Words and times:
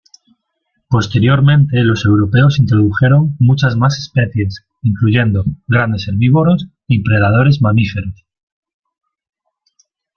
Posteriormente, 0.89 1.83
los 1.83 2.05
europeos 2.05 2.57
introdujeron 2.57 3.35
muchas 3.37 3.77
más 3.77 3.99
especies, 3.99 4.65
incluyendo 4.81 5.45
grandes 5.67 6.07
herbívoros 6.07 6.67
y 6.87 7.03
predadores 7.03 7.61
mamíferos. 7.61 8.25